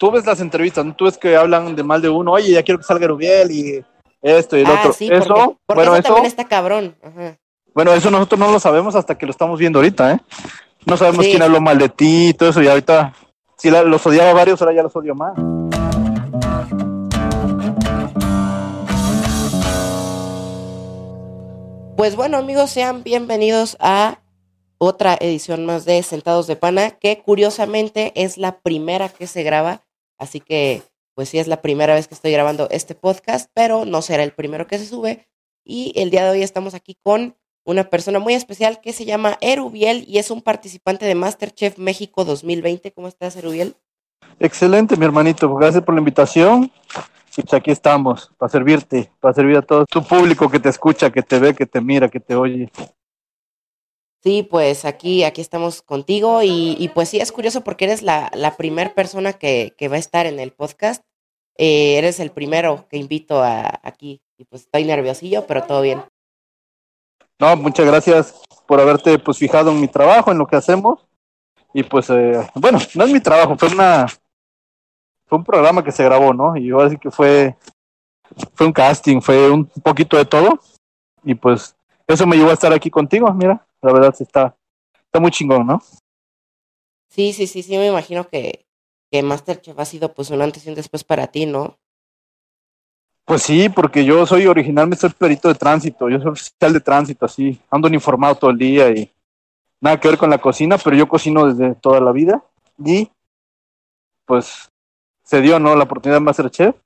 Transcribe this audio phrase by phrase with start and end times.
[0.00, 0.94] tú ves las entrevistas, ¿no?
[0.96, 3.84] tú ves que hablan de mal de uno, oye, ya quiero que salga Rubiel y
[4.22, 4.92] esto y el Ah, otro.
[4.94, 6.96] sí, eso, porque, porque bueno, eso eso, también está cabrón.
[7.02, 7.36] Ajá.
[7.74, 10.20] bueno, eso nosotros no lo sabemos hasta que lo estamos viendo ahorita, ¿eh?
[10.86, 11.32] No sabemos Sí.
[11.32, 13.12] quién habló mal de ti y todo eso, y ahorita,
[13.58, 15.34] si la- los odiaba varios, ahora ya los odio más.
[21.96, 24.20] Pues bueno, amigos, sean bienvenidos a
[24.78, 29.82] otra edición más de Sentados de Pana, que curiosamente es la primera que se graba,
[30.20, 30.82] así que
[31.14, 34.32] pues sí es la primera vez que estoy grabando este podcast, pero no será el
[34.32, 35.28] primero que se sube.
[35.64, 39.36] Y el día de hoy estamos aquí con una persona muy especial que se llama
[39.40, 42.92] Erubiel y es un participante de MasterChef México 2020.
[42.92, 43.76] ¿Cómo estás, Erubiel?
[44.38, 46.70] Excelente, mi hermanito, gracias por la invitación.
[47.36, 51.10] Y pues aquí estamos, para servirte, para servir a todo tu público que te escucha,
[51.10, 52.70] que te ve, que te mira, que te oye.
[54.22, 58.30] Sí, pues aquí, aquí estamos contigo y, y pues sí, es curioso porque eres la,
[58.34, 61.02] la primera persona que, que va a estar en el podcast.
[61.56, 66.02] Eh, eres el primero que invito a, aquí y pues estoy nerviosillo, pero todo bien.
[67.38, 71.06] No, muchas gracias por haberte pues fijado en mi trabajo, en lo que hacemos.
[71.72, 74.06] Y pues, eh, bueno, no es mi trabajo, fue una
[75.26, 76.56] fue un programa que se grabó, ¿no?
[76.56, 77.56] Y ahora sí que fue
[78.54, 80.60] fue un casting, fue un poquito de todo.
[81.24, 81.74] Y pues
[82.06, 84.56] eso me llevó a estar aquí contigo, mira, la verdad está
[85.10, 85.82] está muy chingón, ¿no?
[87.08, 88.64] Sí, sí, sí, sí, me imagino que,
[89.10, 91.76] que Masterchef ha sido pues un antes y un después para ti, ¿no?
[93.24, 97.26] Pues sí, porque yo soy originalmente soy perito de tránsito, yo soy oficial de tránsito,
[97.26, 99.10] así, ando uniformado todo el día y
[99.80, 102.42] nada que ver con la cocina, pero yo cocino desde toda la vida
[102.78, 103.10] y
[104.24, 104.68] pues
[105.24, 105.74] se dio, ¿no?
[105.74, 106.76] La oportunidad de Masterchef.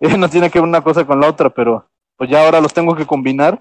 [0.00, 2.72] Eh, no tiene que ver una cosa con la otra, pero pues ya ahora los
[2.72, 3.60] tengo que combinar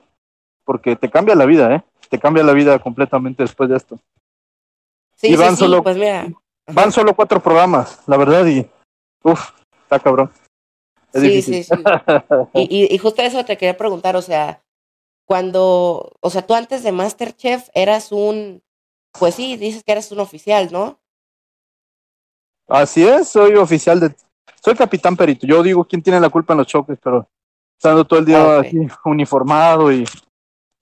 [0.64, 1.84] porque te cambia la vida, ¿eh?
[2.14, 4.00] Te cambia la vida completamente después de esto.
[5.16, 6.32] Sí, Y sí, van sí, solo- pues mira.
[6.72, 8.70] Van solo cuatro programas, la verdad, y
[9.24, 9.50] uff,
[9.82, 10.32] está cabrón.
[11.12, 11.64] Es Sí, difícil.
[11.64, 11.84] sí, sí.
[12.54, 14.62] Y, y, y justo eso te quería preguntar, o sea,
[15.26, 18.62] cuando, o sea, tú antes de Masterchef eras un,
[19.18, 21.00] pues sí, dices que eres un oficial, ¿no?
[22.68, 24.16] Así es, soy oficial de...
[24.64, 25.48] Soy capitán perito.
[25.48, 27.28] Yo digo quién tiene la culpa en los choques, pero
[27.76, 28.66] estando todo el día Ah, ok.
[28.68, 30.06] así, uniformado y...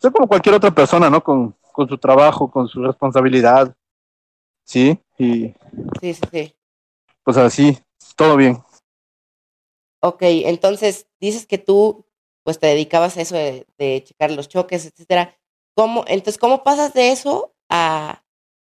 [0.01, 1.23] Soy como cualquier otra persona, ¿no?
[1.23, 3.75] Con, con su trabajo, con su responsabilidad.
[4.65, 5.53] Sí, y
[6.01, 6.55] Sí, sí, sí.
[7.23, 7.77] pues así,
[8.15, 8.57] todo bien.
[10.01, 12.07] Ok, entonces dices que tú,
[12.43, 15.37] pues te dedicabas a eso de, de checar los choques, etcétera.
[15.75, 18.23] ¿Cómo, entonces, ¿cómo pasas de eso a,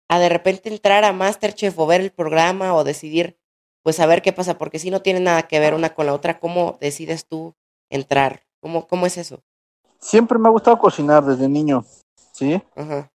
[0.09, 3.37] a de repente entrar a Masterchef o ver el programa o decidir,
[3.83, 4.57] pues a ver qué pasa?
[4.57, 7.55] Porque si no tiene nada que ver una con la otra, ¿cómo decides tú
[7.91, 8.47] entrar?
[8.59, 9.43] ¿Cómo, cómo es eso?
[9.99, 11.83] Siempre me ha gustado cocinar desde niño,
[12.31, 12.61] ¿sí?
[12.75, 13.11] Ajá.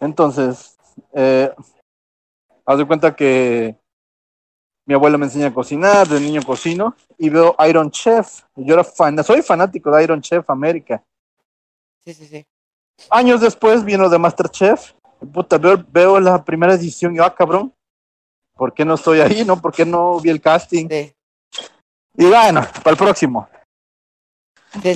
[0.00, 0.76] Entonces,
[1.12, 1.52] eh,
[2.64, 3.76] haz de cuenta que
[4.86, 8.42] mi abuela me enseña a cocinar, de niño cocino, y veo Iron Chef.
[8.56, 11.02] Yo era fan, soy fanático de Iron Chef América.
[12.04, 12.44] Sí, sí, sí.
[13.10, 14.92] Años después vino de Masterchef.
[15.32, 17.72] Puta, veo, veo la primera edición y yo, ah, cabrón,
[18.54, 19.44] ¿por qué no estoy ahí?
[19.44, 19.60] ¿No?
[19.60, 20.88] ¿Por qué no vi el casting?
[20.88, 21.14] Sí,
[22.16, 23.48] Y bueno, para el próximo.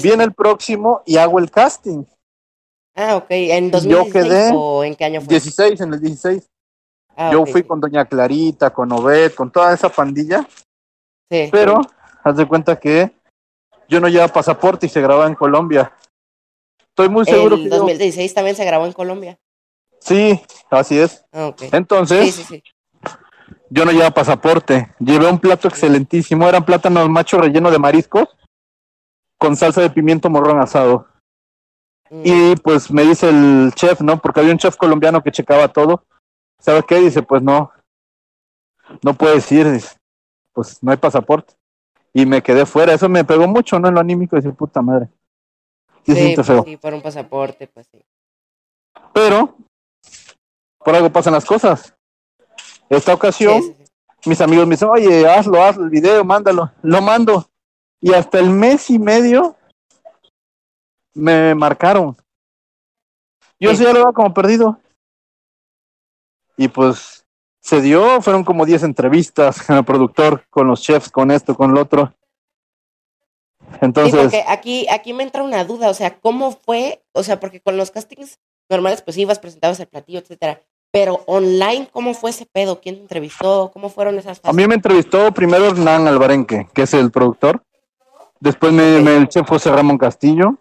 [0.02, 2.04] Viene el próximo y hago el casting.
[2.94, 3.26] Ah, ok.
[3.30, 5.28] ¿En Yo 2016 quedé o en qué año fue?
[5.28, 6.48] 16, en el 16.
[7.16, 10.46] Ah, Yo fui con Doña Clarita, con Obed, con toda esa pandilla.
[11.30, 11.48] Sí.
[11.50, 11.80] Pero
[12.24, 13.10] haz de cuenta que
[13.88, 15.92] yo no llevaba pasaporte y se grababa en Colombia.
[16.90, 19.38] Estoy muy seguro el que yo- 2016 también se grabó en Colombia.
[20.00, 21.24] Sí, así es.
[21.32, 21.52] Ah.
[21.72, 22.62] Entonces, Sí, sí, sí.
[23.70, 24.94] yo no llevaba pasaporte.
[25.00, 26.48] Llevé un plato excelentísimo.
[26.48, 28.28] Eran plátanos macho relleno de mariscos
[29.38, 31.06] con salsa de pimiento morrón asado.
[32.10, 34.18] Mm, Y pues me dice el chef, ¿no?
[34.20, 36.04] Porque había un chef colombiano que checaba todo.
[36.58, 36.96] ¿Sabe qué?
[37.00, 37.70] Dice, pues no.
[39.02, 39.70] No puedes ir.
[39.70, 39.96] Dice,
[40.52, 41.54] pues no hay pasaporte.
[42.12, 42.94] Y me quedé fuera.
[42.94, 43.88] Eso me pegó mucho, ¿no?
[43.88, 44.36] En lo anímico.
[44.36, 45.08] Dice, puta madre.
[46.06, 46.62] Sí, sí, pues feo.
[46.64, 48.00] sí, por un pasaporte, pues sí.
[49.12, 49.56] Pero,
[50.78, 51.92] por algo pasan las cosas.
[52.88, 53.84] Esta ocasión, Sí, sí,
[54.22, 54.28] sí.
[54.30, 56.70] mis amigos me dicen, oye, hazlo, hazlo el video, mándalo.
[56.82, 57.50] Lo mando.
[58.00, 59.56] Y hasta el mes y medio
[61.14, 62.16] me marcaron.
[63.58, 63.84] Yo Sí.
[63.84, 64.78] ya lo daba como perdido.
[66.56, 67.24] Y pues
[67.60, 71.72] se dio, fueron como 10 entrevistas con el productor, con los chefs, con esto, con
[71.74, 72.14] lo otro.
[73.80, 77.02] Entonces, aquí, aquí me entra una duda, o sea, ¿cómo fue?
[77.12, 78.38] O sea, porque con los castings
[78.70, 80.62] normales, pues ibas, presentabas el platillo, etcétera.
[80.92, 82.80] Pero online, ¿cómo fue ese pedo?
[82.80, 83.70] ¿Quién te entrevistó?
[83.72, 84.56] ¿Cómo fueron esas a fases?
[84.56, 87.62] mí me entrevistó primero Hernán Albarenque, que es el productor.
[88.40, 90.56] Después me, me- el chef José Ramón Castillo.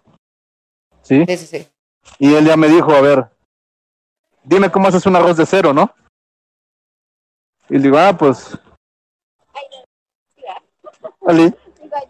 [1.01, 1.23] ¿Sí?
[1.27, 1.67] Sí, sí, sí.
[2.19, 3.27] Y él ya me dijo, a ver,
[4.43, 5.93] dime cómo haces un arroz de cero, ¿no?
[7.69, 8.57] Y le digo, ah, pues,
[11.27, 11.53] Ali.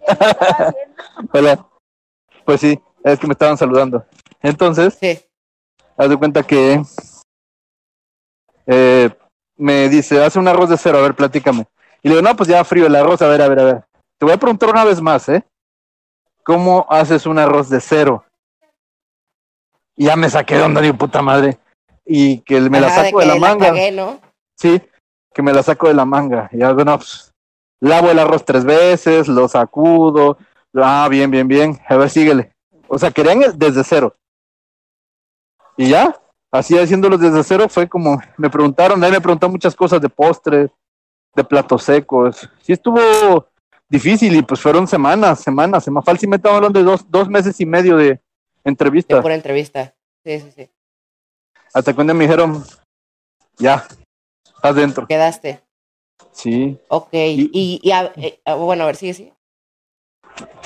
[1.34, 1.66] Hola.
[2.46, 4.06] Pues sí, es que me estaban saludando.
[4.42, 5.20] Entonces, Sí.
[5.98, 6.82] haz de cuenta que
[8.68, 9.10] eh,
[9.58, 11.66] me dice, hace un arroz de cero, a ver, platícame.
[12.04, 13.84] Y le digo, no, pues ya frío el arroz, a ver, a ver, a ver.
[14.18, 15.44] Te voy a preguntar una vez más, ¿eh?
[16.46, 18.24] ¿Cómo haces un arroz de cero?
[19.96, 21.58] Y ya me saqué de onda, digo, puta madre.
[22.06, 23.70] Y que me la saco de, la manga.
[23.70, 24.20] cagué, ¿no?
[24.56, 24.80] Sí,
[25.34, 26.48] que me la saco de la manga.
[26.52, 27.34] Y ya, bueno, pues,
[27.82, 30.38] lavo el arroz tres veces, lo sacudo.
[30.76, 31.80] Ah, bien, bien, bien.
[31.90, 32.52] A ver, síguele.
[32.88, 34.16] O sea, querían el- desde cero.
[35.78, 36.16] Y ya,
[36.52, 40.70] así haciéndolos desde cero fue como, me preguntaron, ahí me preguntaron muchas cosas de postres,
[41.34, 42.48] de platos secos.
[42.62, 43.48] Sí estuvo
[43.90, 45.84] difícil y pues fueron semanas, semanas.
[45.84, 48.20] Se me falta me estaban hablando de dos, dos meses y medio de
[48.64, 49.22] entrevistas.
[49.22, 49.94] pura entrevista.
[50.24, 50.70] Sí, sí, sí.
[51.74, 52.64] Hasta cuando me dijeron,
[53.58, 53.86] ya,
[54.56, 55.06] estás dentro.
[55.08, 55.62] Quedaste.
[56.32, 56.78] Sí.
[56.88, 57.10] Ok.
[57.14, 59.34] Y- Y, y a- eh, ah, bueno, a ver, sigue, sigue.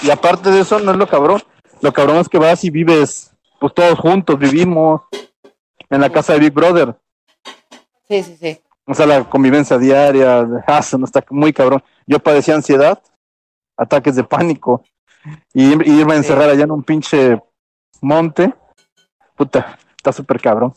[0.01, 1.42] Y aparte de eso, no es lo cabrón.
[1.81, 5.01] Lo cabrón es que vas y vives, pues todos juntos vivimos
[5.89, 6.95] en la casa de Big Brother.
[8.07, 8.62] Sí, sí, sí.
[8.90, 11.84] O sea, la convivencia diaria, ah, no está muy cabrón.
[12.08, 13.02] Yo padecía ansiedad,
[13.78, 14.84] ataques de pánico,
[15.54, 17.40] y, y irme a encerrar allá en un pinche
[18.02, 18.52] monte,
[19.36, 20.74] puta, está súper cabrón.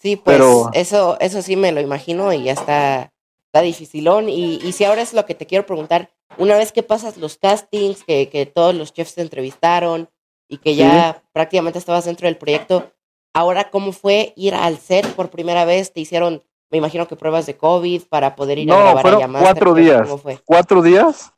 [0.00, 3.12] Sí, pues Pero- eso, eso sí me lo imagino y ya está,
[3.46, 4.28] está dificilón.
[4.28, 7.36] Y, y si ahora es lo que te quiero preguntar, una vez que pasas los
[7.36, 10.08] castings, que, que todos los chefs te entrevistaron
[10.48, 12.90] y que ya prácticamente estabas dentro del proyecto,
[13.34, 15.92] ahora cómo fue ir al set por primera vez?
[15.92, 16.42] ¿Te hicieron,
[16.72, 20.08] me imagino que pruebas de COVID para poder ir a grabar fueron cuatro días.
[20.08, 20.38] ¿Cómo fue?
[20.42, 21.30] Cuatro días,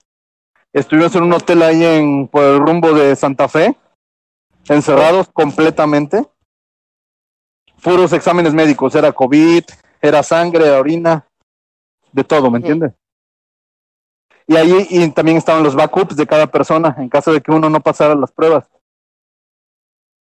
[0.72, 3.76] estuvimos en un hotel ahí en, por el rumbo de Santa Fe,
[4.68, 6.24] encerrados completamente.
[7.82, 9.64] Puros exámenes médicos, era COVID,
[10.00, 11.26] era sangre, orina,
[12.12, 12.92] de todo, ¿me entiendes?
[14.46, 17.68] Y ahí y también estaban los backups de cada persona en caso de que uno
[17.68, 18.70] no pasara las pruebas.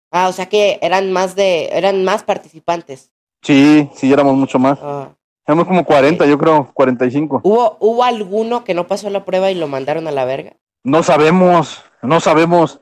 [0.10, 3.12] Ah, o sea que eran más de, eran más participantes.
[3.42, 4.78] Sí, sí, éramos mucho más.
[4.82, 5.10] Ah.
[5.46, 7.42] Éramos como 40, yo creo, 45.
[7.44, 10.54] ¿Hubo, ¿Hubo alguno que no pasó la prueba y lo mandaron a la verga?
[10.84, 12.80] No sabemos, no sabemos.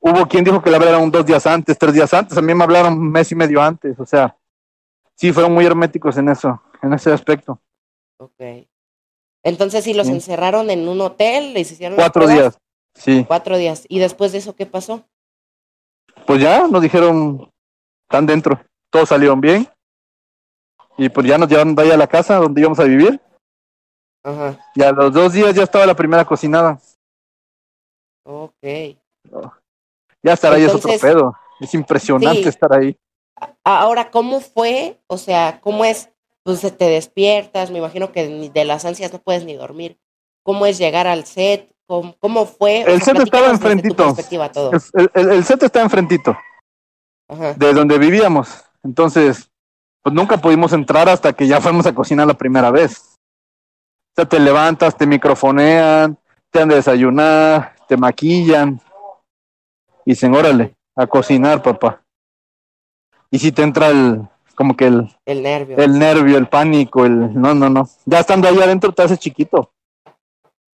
[0.00, 2.38] Hubo quien dijo que la hablaron dos días antes, tres días antes.
[2.38, 3.98] A mí me hablaron un mes y medio antes.
[3.98, 4.36] O sea,
[5.16, 7.60] sí, fueron muy herméticos en eso, en ese aspecto.
[8.18, 8.40] Ok.
[9.42, 10.12] Entonces, si los Sí.
[10.12, 12.58] encerraron en un hotel, les hicieron Cuatro días.
[12.94, 13.24] Sí.
[13.26, 13.84] Cuatro días.
[13.88, 15.04] ¿Y después de eso qué pasó?
[16.26, 17.50] Pues ya nos dijeron,
[18.08, 18.60] están dentro.
[18.90, 19.68] Todos salieron bien.
[20.96, 23.20] Y pues ya nos llevaron de ahí a la casa donde íbamos a vivir.
[24.24, 24.58] Ajá.
[24.74, 26.78] Y a los dos días ya estaba la primera cocinada.
[28.24, 28.52] Ok.
[30.22, 31.34] Ya estar ahí es otro pedo.
[31.60, 32.48] Es impresionante Sí.
[32.48, 32.96] estar ahí.
[33.64, 35.00] Ahora, ¿cómo fue?
[35.06, 36.10] O sea, ¿cómo es?
[36.42, 39.98] Pues te despiertas, me imagino que de las ansias no puedes ni dormir.
[40.42, 41.70] ¿Cómo es llegar al set?
[41.86, 42.84] ¿Cómo, cómo fue?
[42.84, 44.14] O El sea, set estaba enfrentito.
[44.94, 46.36] El, el- el set está enfrentito.
[47.30, 47.52] Ajá.
[47.54, 48.64] de donde vivíamos.
[48.82, 49.50] Entonces,
[50.02, 53.16] pues nunca pudimos entrar hasta que ya fuimos a cocinar la primera vez.
[54.12, 56.16] O sea, te levantas, te microfonean,
[56.50, 58.80] te han de desayunar, te maquillan.
[60.04, 62.02] Y dicen, órale, a cocinar, papá.
[63.30, 64.22] Y si te entra el,
[64.54, 65.76] como que el, El nervio.
[65.76, 67.88] el nervio, el pánico, el, no, no, no.
[68.06, 69.70] Ya estando ahí adentro te haces chiquito.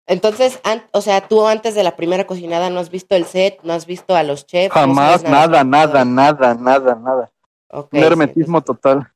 [0.07, 3.59] Entonces, an- o sea, tú antes de la primera cocinada no has visto el set,
[3.61, 4.73] no has visto a los chefs.
[4.73, 7.31] Jamás, nada, nada, nada, nada, nada.
[7.71, 9.11] Ok, Un sí, hermetismo total.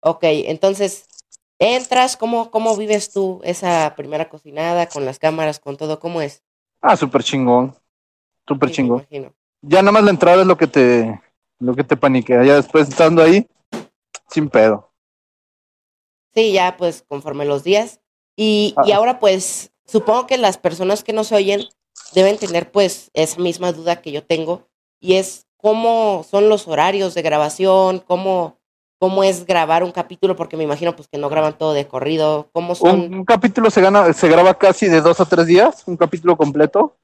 [0.00, 1.06] Ok, entonces,
[1.58, 6.00] entras, ¿cómo, ¿cómo vives tú esa primera cocinada con las cámaras, con todo?
[6.00, 6.42] ¿Cómo es?
[6.80, 7.74] Ah, súper chingón.
[8.48, 9.06] Súper Sí, chingón.
[9.62, 11.20] ya nada más la entrada es lo que te
[11.60, 13.46] lo que te paniquea ya después estando ahí
[14.30, 14.90] sin pedo
[16.34, 18.00] Sí, ya pues conforme los días.
[18.34, 18.96] Y, y Ah.
[18.96, 21.68] ahora pues supongo que las personas que nos oyen
[22.14, 24.66] deben tener pues esa misma duda que yo tengo
[25.00, 28.56] y es cómo son los horarios de grabación, cómo,
[28.98, 32.48] cómo es grabar un capítulo, porque me imagino pues que no graban todo de corrido,
[32.52, 35.82] cómo son un, un capítulo se gana se graba casi de dos a tres días
[35.86, 36.96] un capítulo completo.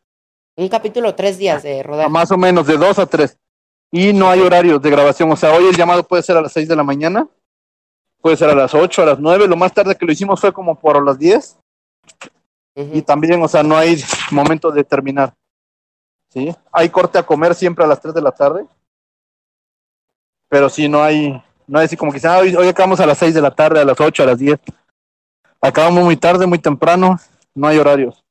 [0.56, 2.08] Un capítulo tres días de rodar.
[2.08, 3.38] más o menos de dos a tres.
[3.92, 6.52] Y no hay horarios de grabación o sea hoy el llamado puede ser a las
[6.52, 7.28] seis de la mañana
[8.20, 10.52] puede ser a las ocho a las nueve lo más tarde que lo hicimos fue
[10.52, 11.58] como por las diez.
[12.74, 15.34] Y también o sea no hay momento de terminar
[16.36, 18.66] sí hay corte a comer siempre a las tres de la tarde
[20.48, 23.18] pero sí no hay no hay así como que ah, hoy, hoy acabamos a las
[23.18, 24.60] seis de la tarde a las ocho a las diez
[25.60, 27.18] acabamos muy tarde muy temprano
[27.54, 28.22] no hay horarios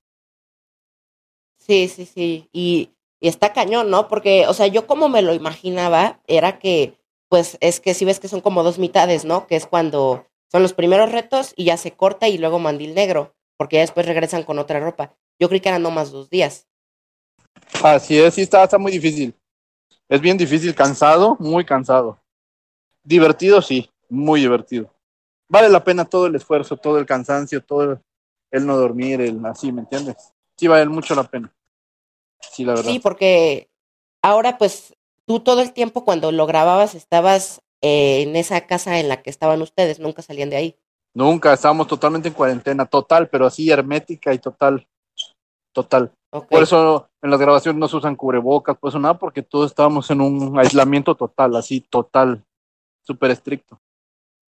[1.65, 2.47] Sí, sí, sí.
[2.53, 4.07] Y, y está cañón, ¿no?
[4.07, 8.19] Porque, o sea, yo como me lo imaginaba era que, pues, es que si ves
[8.19, 9.47] que son como dos mitades, ¿no?
[9.47, 13.33] Que es cuando son los primeros retos y ya se corta y luego mandil negro.
[13.57, 15.15] porque ya después regresan con otra ropa.
[15.39, 16.67] Yo creí que eran nomás dos días.
[17.83, 19.35] Así es, sí, está, está muy difícil.
[20.07, 22.19] Es bien difícil, cansado, muy cansado.
[23.03, 24.91] Divertido, sí, muy divertido.
[25.47, 27.99] Vale la pena todo el esfuerzo, todo el cansancio, todo el,
[28.51, 30.33] el no dormir, el así, ¿me entiendes?
[30.57, 31.53] Sí, vale mucho la pena.
[32.39, 32.91] Sí, la verdad.
[32.91, 33.69] Sí, porque
[34.21, 34.95] ahora pues
[35.25, 39.29] tú todo el tiempo cuando lo grababas estabas eh, en esa casa en la que
[39.29, 40.79] estaban ustedes, nunca salían de ahí.
[41.13, 44.87] Nunca, estábamos totalmente en cuarentena, total, pero así hermética y total,
[45.71, 46.11] total.
[46.43, 50.09] Por eso en las grabaciones no se usan cubrebocas, por eso nada, porque todos estábamos
[50.11, 52.43] en un aislamiento total, así, total,
[53.01, 53.79] súper estricto.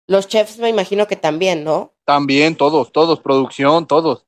[0.08, 1.94] Los chefs me imagino que también, ¿no?
[2.06, 4.26] También, todos, todos, producción, todos.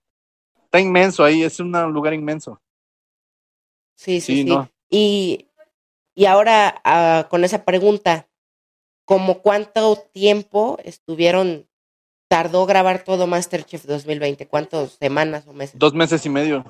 [0.64, 2.62] Está inmenso ahí, es un lugar inmenso.
[3.96, 4.50] Sí, sí, Sí, sí.
[4.50, 4.70] no.
[4.90, 5.48] Y,
[6.14, 8.28] y ahora ah, con esa pregunta,
[9.06, 11.68] ¿como cuánto tiempo estuvieron,
[12.30, 14.48] tardó grabar todo Masterchef 2020?
[14.48, 15.78] ¿Cuántas semanas o meses?
[15.78, 16.66] Dos meses y medio.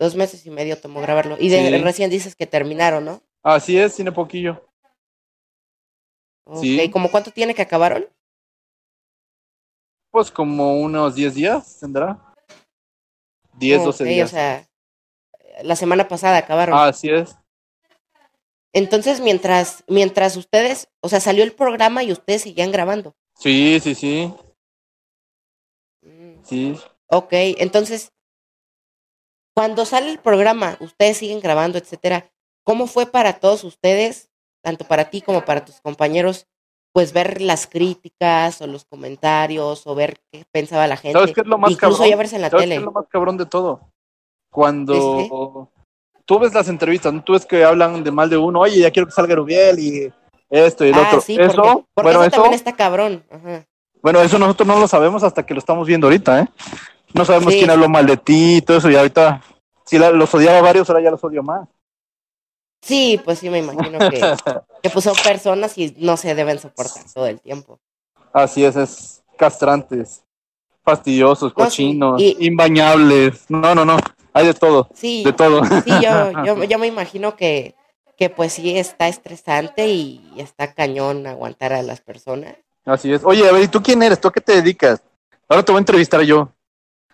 [0.00, 1.36] Dos meses y medio tomó grabarlo.
[1.38, 1.78] Y de, Sí.
[1.84, 3.22] recién dices que terminaron, ¿no?
[3.42, 4.66] Así es, tiene poquillo.
[6.46, 6.90] Ok, Sí.
[6.90, 8.08] ¿Cómo cuánto tiene que acabaron?
[10.10, 12.34] Pues como unos 10 días tendrá.
[13.58, 14.30] 10, 12 Ok, días.
[14.30, 14.66] O sea,
[15.62, 16.78] la semana pasada acabaron.
[16.78, 17.36] Así es.
[18.72, 23.14] Entonces, mientras, mientras ustedes, o sea, salió el programa y ustedes seguían grabando.
[23.34, 24.32] Sí, sí, sí,
[26.02, 26.80] Mm, sí.
[27.08, 28.12] Ok, entonces,
[29.54, 32.30] cuando sale el programa, ustedes siguen grabando, etcétera.
[32.64, 34.30] ¿Cómo fue para todos ustedes,
[34.62, 36.46] tanto para ti como para tus compañeros,
[36.92, 41.18] pues ver las críticas o los comentarios o ver qué pensaba la gente?
[41.18, 42.10] ¿Sabes qué es lo más Incluso cabrón?
[42.10, 42.76] ya verse en la ¿Sabes qué tele.
[42.80, 43.80] es lo más cabrón de todo?
[44.50, 45.30] Cuando Sí,
[46.24, 47.22] tú ves las entrevistas, ¿no?
[47.22, 50.12] tú ves que hablan de mal de uno, oye, ya quiero que salga Rubiel y
[50.48, 51.20] esto y el Ah, otro.
[51.20, 51.62] sí, porque, eso,
[51.94, 53.24] porque bueno, eso eso, también está cabrón.
[53.30, 53.66] Ajá.
[54.02, 56.48] bueno, eso nosotros no lo sabemos hasta que lo estamos viendo ahorita, ¿eh?
[57.14, 57.58] No sabemos Sí.
[57.60, 59.42] quién habló mal de ti y todo eso, y ahorita,
[59.84, 61.68] si la- los odiaba varios, ahora ya los odio más.
[62.82, 64.20] Sí, pues sí, me imagino que,
[64.82, 67.78] que pues son personas y no se deben soportar todo el tiempo.
[68.32, 70.22] Así es, es castrantes,
[70.84, 73.44] fastidiosos, No, sí, cochinos, y- imbañables.
[73.50, 73.98] No, no, no,
[74.32, 75.62] hay de todo, Sí, de todo.
[75.84, 77.74] sí, yo, yo, yo me imagino que,
[78.16, 82.54] que pues sí está estresante y está cañón aguantar a las personas.
[82.84, 83.22] Así es.
[83.24, 84.20] Oye, a ver, ¿y tú quién eres?
[84.20, 85.02] ¿Tú a qué te dedicas?
[85.48, 86.50] Ahora te voy a entrevistar yo.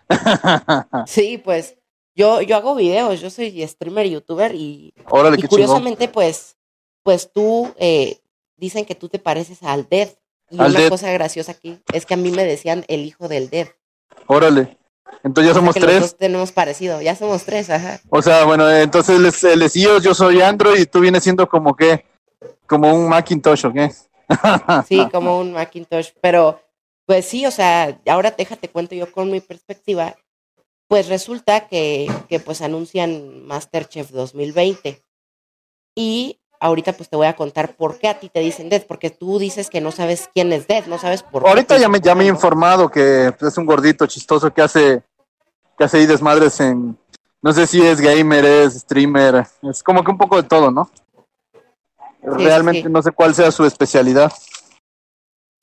[1.07, 1.75] Sí, pues
[2.15, 5.49] yo, yo hago videos, yo soy streamer youtuber y, Órale, y chingón.
[5.49, 6.55] curiosamente pues,
[7.03, 8.19] pues tú eh,
[8.55, 10.09] dicen que tú te pareces al Dead.
[10.49, 13.49] Y Al una cosa graciosa aquí es que a mí me decían el hijo del
[13.49, 13.67] Dead.
[14.27, 14.77] Órale.
[15.23, 16.01] Entonces ya O sea somos que los tres.
[16.01, 17.99] dos tenemos parecido, ya somos tres, ajá.
[18.09, 20.99] O sea, bueno, eh, entonces él es, él es iOS, yo soy Android y tú
[21.01, 22.05] vienes siendo como que,
[22.65, 23.91] como un Macintosh, ¿o qué?
[24.87, 26.09] Sí, como un Macintosh.
[26.21, 26.61] Pero,
[27.07, 30.15] pues sí, o sea, ahora déjate cuento yo con mi perspectiva.
[30.89, 35.01] Pues resulta que, que pues anuncian Masterchef 2020.
[35.95, 39.09] Y ahorita pues te voy a contar por qué a ti te dicen Dead, porque
[39.09, 41.49] tú dices que no sabes quién es Dead, no sabes por qué.
[41.49, 45.01] Ahorita ya me, ya me he informado que pues, es un gordito chistoso que hace,
[45.77, 46.97] que hace ahí desmadres en,
[47.41, 50.91] no sé si es gamer, es streamer, es como que un poco de todo, ¿no?
[51.15, 52.89] sí, Realmente sí.
[52.89, 54.33] no sé cuál sea su especialidad.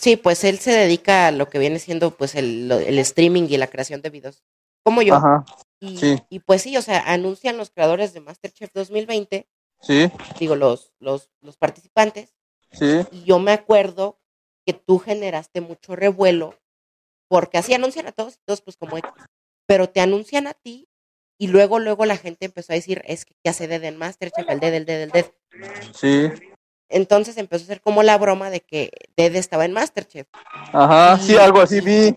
[0.05, 3.45] Sí, pues él se dedica a lo que viene siendo pues el, lo- el streaming
[3.49, 4.45] y la creación de videos.
[4.83, 5.15] Como yo.
[5.15, 5.47] Ajá,
[5.81, 6.23] Y, sí.
[6.29, 9.49] y pues sí, o sea, anuncian los creadores de Masterchef 2020,
[9.81, 12.35] sí, digo, los, los, los participantes,
[12.71, 14.19] sí, Y yo me acuerdo
[14.67, 16.55] que tú generaste mucho revuelo,
[17.27, 19.11] porque así anuncian a todos y todos pues como X.
[19.67, 20.87] Pero te anuncian a ti
[21.39, 24.47] y luego, luego la gente empezó a decir, es que ¿qué hace Dead en Masterchef?
[24.51, 25.27] El Dead, el Dead, el Dead.
[25.95, 26.31] sí.
[26.95, 30.29] Entonces empezó a ser como la broma de que Dead estaba en Masterchef.
[30.73, 32.17] Ajá, sí, algo así vi.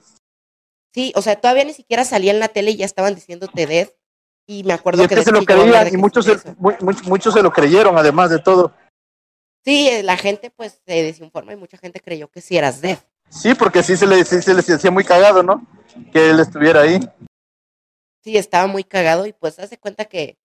[0.94, 3.90] Sí, o sea, todavía ni siquiera salía en la tele y ya estaban diciéndote Dead.
[4.46, 6.38] Y me acuerdo que se lo creían y muchos se,
[7.08, 8.72] muchos lo creyeron, además de todo.
[9.66, 13.00] Sí, eh, la gente pues se desinforma y mucha gente creyó que sí eras Dead.
[13.30, 15.66] Sí, porque sí se le, sí se les hacía muy cagado, ¿no?
[16.14, 17.00] Que él estuviera ahí.
[18.24, 20.38] sí estaba muy cagado y pues hace cuenta que,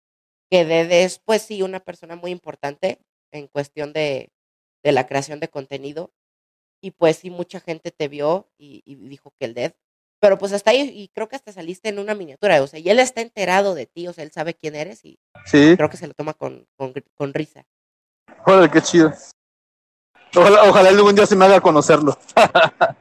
[0.51, 2.99] que Dede es pues sí una persona muy importante
[3.33, 4.31] en cuestión de,
[4.85, 6.12] de la creación de contenido
[6.81, 9.73] y pues sí mucha gente te vio y, y dijo que el Dead,
[10.21, 12.89] pero pues hasta ahí y creo que hasta saliste en una miniatura, o sea, y
[12.89, 15.97] él está enterado de ti, o sea, él sabe quién eres y Sí, creo que
[15.97, 17.65] se lo toma con, con, con risa.
[18.47, 19.12] órale, qué chido.
[20.35, 22.17] Ojalá, ojalá algún día se me haga conocerlo.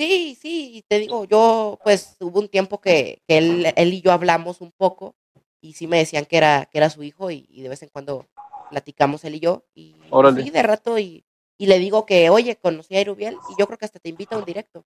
[0.00, 4.00] Sí, sí, y te digo, yo pues hubo un tiempo que, que él, él y
[4.00, 5.16] yo hablamos un poco
[5.60, 7.88] y sí me decían que era, que era su hijo y, y de vez en
[7.88, 8.24] cuando
[8.70, 10.50] platicamos él y yo y Órale.
[10.50, 11.24] de rato y,
[11.56, 14.36] y le digo que, oye, conocí a Irubiel y yo creo que hasta te invita
[14.36, 14.84] a un directo.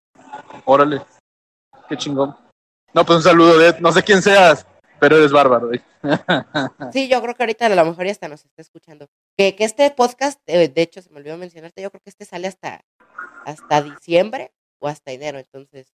[0.65, 1.03] Órale,
[1.89, 2.37] qué chingón.
[2.95, 4.67] No, pues un saludo de, no sé quién seas,
[5.01, 5.71] pero eres bárbaro.
[6.93, 9.09] sí, yo creo que ahorita a lo mejor ya hasta nos está escuchando.
[9.37, 12.25] Que, que este podcast, eh, de hecho, se me olvidó mencionarte, yo creo que este
[12.25, 12.85] sale hasta,
[13.45, 15.93] hasta diciembre o hasta enero, entonces.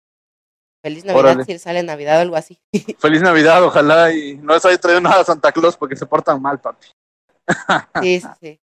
[0.80, 1.44] Feliz Navidad Órale.
[1.44, 2.60] si sale Navidad o algo así.
[2.98, 6.40] Feliz Navidad, ojalá y no les haya traído nada a Santa Claus porque se portan
[6.40, 6.86] mal, papi.
[8.02, 8.60] Sí, sí, sí.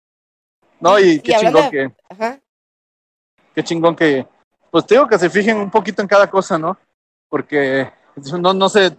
[0.80, 1.92] No, y, qué chingón que.
[2.08, 2.40] Ajá.
[3.54, 4.26] Qué chingón que.
[4.70, 6.76] Pues tengo que se fijen un poquito en cada cosa, ¿no?
[7.28, 7.90] Porque
[8.38, 8.96] no, no se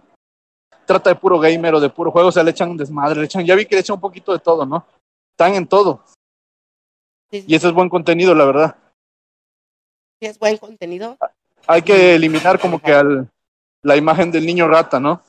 [0.86, 3.26] trata de puro gamer o de puro juego, o sea, le echan un desmadre, le
[3.26, 4.86] echan, ya vi que le echan un poquito de todo, ¿no?
[5.32, 6.04] Están en todo.
[7.30, 7.44] Sí, sí.
[7.48, 8.76] Y eso es buen contenido, la verdad.
[10.20, 11.18] Sí, es buen contenido.
[11.66, 13.28] Hay que eliminar como que al,
[13.82, 15.20] la imagen del niño rata, ¿no?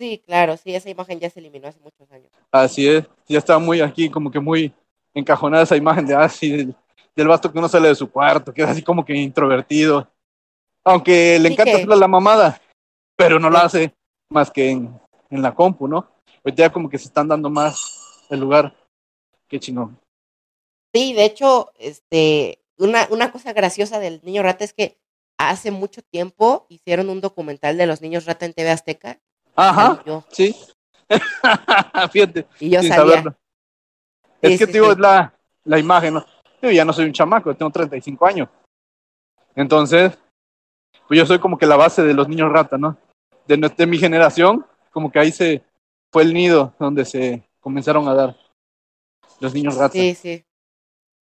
[0.00, 2.32] Sí, claro, sí, esa imagen ya se eliminó hace muchos años.
[2.50, 4.72] Así es, ya está muy aquí, como que muy
[5.12, 6.74] encajonada esa imagen de así, ah, del,
[7.14, 10.10] del vato que no sale de su cuarto, que es así como que introvertido.
[10.84, 12.58] Aunque le encanta hacer la mamada,
[13.14, 13.92] pero no la hace
[14.30, 16.10] más que en, en la compu, ¿no?
[16.42, 18.74] Ahorita ya como que se están dando más el lugar.
[19.48, 20.00] Qué chingón.
[20.94, 24.98] Sí, de hecho, este, una, una cosa graciosa del niño rata es que
[25.36, 29.20] hace mucho tiempo hicieron un documental de los niños rata en TV Azteca.
[29.54, 30.02] Ajá.
[30.30, 30.54] Sí.
[32.12, 32.46] Fíjate.
[32.58, 33.36] Y yo sabía.
[34.40, 36.26] Es que, digo, es la, la imagen, ¿no?
[36.62, 38.48] Yo ya no soy un chamaco, tengo 35 años.
[39.54, 40.16] Entonces,
[41.08, 42.96] pues yo soy como que la base de los niños rata, ¿no?
[43.46, 45.62] De, de mi generación, como que ahí se
[46.12, 48.36] fue el nido donde se comenzaron a dar
[49.40, 49.92] los niños rata.
[49.92, 50.44] Sí, sí.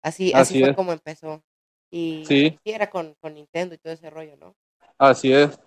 [0.01, 1.41] Así, así, fue como empezó.
[1.89, 2.59] Y sí.
[2.65, 4.55] era con, con, Nintendo y todo ese rollo, ¿no?
[4.97, 5.59] Así es.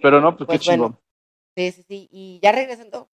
[0.00, 1.00] Pero no, pues, pues qué bueno.
[1.56, 2.08] Sí, sí, sí.
[2.10, 3.08] Y ya regresando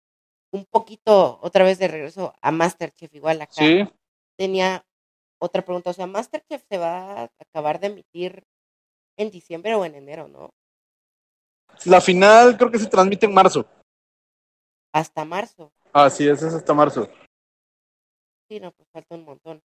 [0.51, 3.55] un poquito otra vez de regreso a Masterchef, igual acá.
[3.55, 3.89] Sí.
[4.37, 4.85] Tenía
[5.39, 5.91] otra pregunta.
[5.91, 8.45] O sea, Masterchef se va a acabar de emitir
[9.17, 10.55] en diciembre o en enero, ¿no?
[11.85, 13.67] La final creo que se transmite en marzo.
[14.93, 15.73] Hasta marzo.
[15.93, 17.09] Así es, es hasta marzo.
[18.49, 19.63] Sí, no, pues falta un montón.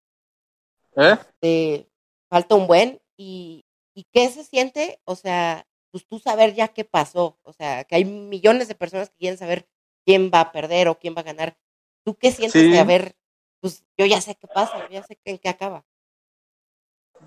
[0.96, 1.16] ¿Eh?
[1.18, 1.88] Este,
[2.28, 3.00] falta un buen.
[3.16, 5.00] ¿Y, ¿Y qué se siente?
[5.04, 7.38] O sea, pues tú saber ya qué pasó.
[7.42, 9.66] O sea, que hay millones de personas que quieren saber
[10.04, 11.56] quién va a perder o quién va a ganar.
[12.04, 13.16] ¿Tú qué sientes de haber,
[13.60, 15.86] pues yo ya sé qué pasa, yo ya sé en qué acaba?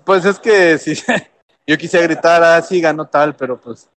[0.04, 0.94] Pues es que sí,
[1.66, 3.90] yo quise gritar, ah, sí, ganó tal, pero pues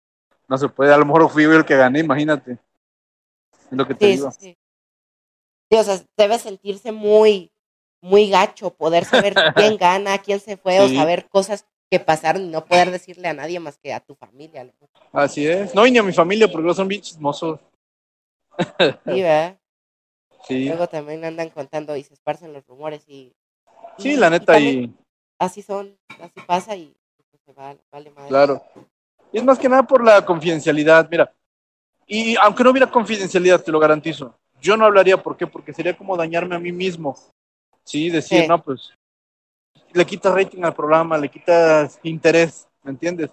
[0.48, 0.94] no se puede.
[0.94, 2.52] A lo mejor fui yo el que gané, imagínate.
[3.52, 4.30] Es lo que te digo.
[4.32, 4.56] Sí,
[5.70, 5.76] sí.
[5.76, 7.52] o sea, debe sentirse muy,
[8.00, 12.48] muy gacho poder saber quién gana, quién se fue, o saber cosas que pasaron y
[12.48, 14.66] no poder decirle a nadie más que a tu familia.
[15.12, 15.74] Así es.
[15.74, 17.60] No, y ni a mi familia, porque son bien chismosos.
[19.04, 19.58] Sí, ¿verdad?
[20.48, 20.64] Sí.
[20.68, 23.34] Luego también andan contando y se esparcen los rumores y...
[23.98, 24.90] sí, la neta, y,
[25.38, 26.96] Así son, así pasa y
[27.30, 28.28] pues, se vale, vale madre.
[28.28, 28.62] Claro.
[29.30, 31.30] Y es más que nada por la confidencialidad, mira.
[32.06, 34.34] Y aunque no hubiera confidencialidad, te lo garantizo.
[34.62, 35.46] Yo no hablaría, ¿por qué?
[35.46, 37.18] Porque sería como dañarme a mí mismo.
[37.84, 38.94] Sí, decir, no, pues
[39.92, 43.30] le quitas rating al programa, le quitas interés, ¿me entiendes?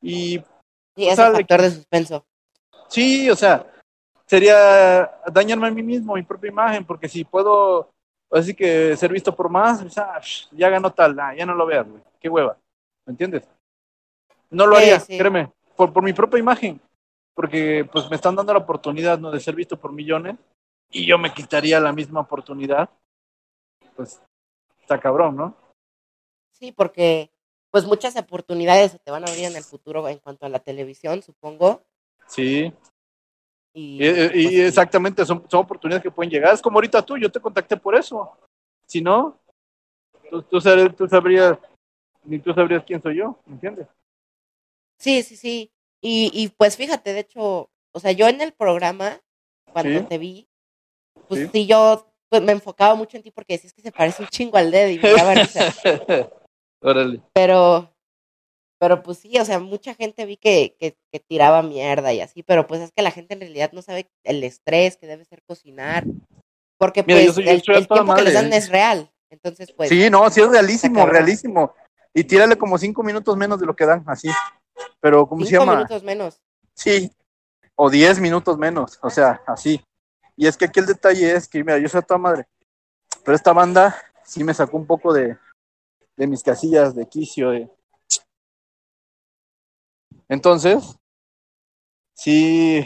[0.00, 0.42] Y...
[0.94, 2.24] Sí, es el factor de suspenso.
[2.88, 3.66] Sí, o sea,
[4.26, 7.90] sería dañarme a mí mismo, mi propia imagen, porque si puedo,
[8.30, 9.82] así que ser visto por más,
[10.50, 12.56] ya ganó tal, ya no lo veas, güey, qué hueva,
[13.06, 13.48] ¿me entiendes?
[14.50, 16.80] No lo haría, créeme, por, por mi propia imagen,
[17.34, 19.30] porque pues me están dando la oportunidad ¿no?
[19.30, 20.36] de ser visto por millones
[20.90, 22.90] y yo me quitaría la misma oportunidad,
[23.96, 24.20] pues
[24.92, 25.56] está cabrón, ¿no?
[26.50, 27.30] Sí, porque
[27.70, 30.58] pues muchas oportunidades se te van a abrir en el futuro en cuanto a la
[30.58, 31.82] televisión, supongo.
[32.26, 32.72] Sí.
[33.72, 36.52] Y, y, pues, exactamente, son, son, oportunidades que pueden llegar.
[36.52, 38.30] Es como ahorita tú, yo te contacté por eso.
[38.86, 39.40] Si no,
[40.30, 40.60] tú, tú,
[40.96, 41.58] tú sabrías,
[42.24, 43.88] ni tú sabrías quién soy yo, ¿entiendes?
[44.98, 45.72] Sí, sí, sí.
[46.02, 49.20] Y, y pues fíjate, de hecho, o sea, yo en el programa,
[49.72, 50.46] cuando te vi,
[51.28, 51.66] pues sí.
[51.66, 54.70] yo pues, me enfocaba mucho en ti porque decías que se parece un chingo al
[54.70, 55.70] dedo y me daba risa.
[56.80, 57.20] Órale.
[57.34, 57.94] Pero,
[58.80, 62.42] pero pues sí, o sea, mucha gente vi que, que, que, tiraba mierda y así,
[62.42, 65.42] pero pues es que la gente en realidad no sabe el estrés que debe ser
[65.42, 66.06] cocinar,
[66.78, 69.12] porque pues el, el tiempo que les dan es real.
[69.28, 69.90] Entonces, pues.
[69.90, 71.74] Sí, no, sí es realísimo, realísimo.
[72.14, 74.30] Y tírale como cinco minutos menos de lo que dan, así.
[75.00, 75.64] Pero, ¿cómo se llama?
[75.64, 76.40] Cinco minutos menos.
[76.74, 77.12] Sí,
[77.76, 79.84] o diez minutos menos, o sea, así.
[80.36, 82.46] Y es que aquí el detalle es que, mira, yo soy a toda madre,
[83.24, 85.36] pero esta banda sí me sacó un poco de,
[86.16, 87.70] de mis casillas de quicio, de,
[90.28, 90.98] entonces,
[92.14, 92.82] sí,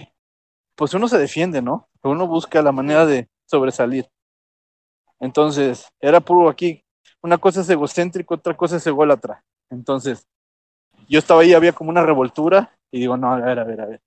[0.75, 1.89] pues uno se defiende, ¿no?
[2.03, 4.09] Uno busca la manera de sobresalir.
[5.21, 6.85] Entonces, era puro aquí.
[7.23, 9.45] Una cosa es egocéntrico, otra cosa es ególatra.
[9.71, 10.27] Entonces,
[11.09, 13.87] yo estaba ahí, había como una revoltura Y digo, no, a ver, a ver, a
[13.87, 14.03] ver.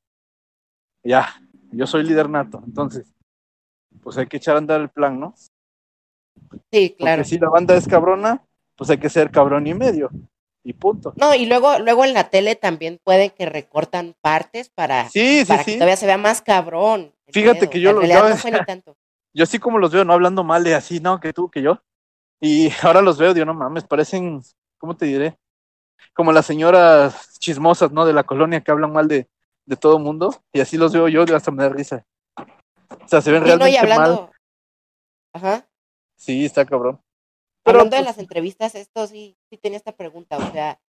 [1.04, 1.30] Ya,
[1.72, 3.14] yo soy líder nato, entonces,
[4.02, 5.34] pues hay que echar a andar el plan, ¿no?
[6.72, 7.18] Sí, claro.
[7.22, 8.42] Porque si la banda es cabrona,
[8.76, 10.10] pues hay que ser cabrón y medio.
[10.64, 11.14] Y punto.
[11.16, 15.46] No, y luego, luego en la tele también puede que recortan partes para, Sí, sí,
[15.46, 17.14] para que todavía se vea más cabrón.
[17.32, 18.96] Fíjate que yo lo- yo- no tanto.
[19.34, 21.82] Yo así como los veo, no hablando mal de así, no, que tú, que yo.
[22.42, 24.42] Y ahora los veo, digo, no mames, parecen,
[24.78, 25.38] ¿cómo te diré?
[26.14, 28.06] Como las señoras chismosas, ¿no?
[28.06, 29.28] De la colonia que hablan mal de,
[29.66, 30.34] de todo mundo.
[30.52, 32.06] Y así los veo yo, de hasta me da risa.
[32.90, 33.92] O sea, se ven Sí, no, realmente mal.
[33.92, 34.32] hablando,
[35.34, 35.66] ajá,
[36.16, 37.02] Sí, está cabrón.
[37.64, 40.82] Pero, hablando de pues, las entrevistas, esto sí, sí tenía esta pregunta, o sea,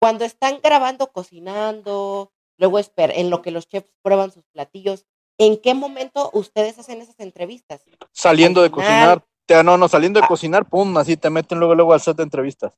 [0.00, 5.04] cuando están grabando, cocinando, luego esper en lo que los chefs prueban sus platillos,
[5.38, 7.82] ¿en qué momento ustedes hacen esas entrevistas?
[8.12, 10.28] saliendo de cocinar, te- no, no, saliendo de Ah.
[10.28, 12.72] cocinar, pum, así te meten luego, luego al set de entrevistas.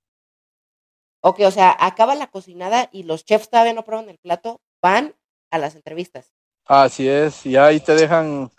[1.22, 5.14] Ok, o sea, acaba la cocinada y los chefs todavía no prueban el plato, van
[5.50, 6.32] a las entrevistas.
[6.66, 8.50] Así es, y ahí te dejan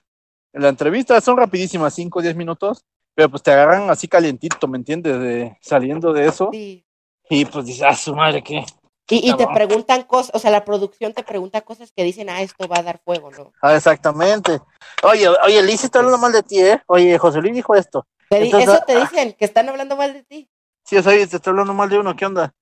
[0.54, 4.78] la entrevista, son rapidísimas, 5 o 10 minutos, pero pues te agarran así calientito, ¿me
[4.78, 5.20] entiendes?
[5.20, 6.86] De, saliendo de eso, Sí.
[7.30, 8.64] y pues dices, ah, su madre, ¿qué?
[9.10, 12.42] Y, y te preguntan cosas, o sea, la producción te pregunta cosas que dicen, ah,
[12.42, 13.52] esto va a dar fuego, ¿no?
[13.62, 14.60] Ah, exactamente.
[15.04, 16.82] Oye, oye, Liz está hablando mal de ti, ¿eh?
[16.88, 18.08] Oye, José Luis dijo esto.
[18.30, 20.50] Te di- Entonces, eso te ah, dicen, que están hablando mal de ti,
[20.86, 22.54] Sí, o sea, oye, te está hablando mal de uno, ¿qué onda?